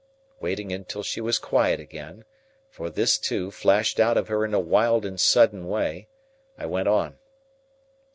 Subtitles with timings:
[0.39, 5.05] Waiting until she was quiet again,—for this, too, flashed out of her in a wild
[5.05, 7.19] and sudden way,—I went on.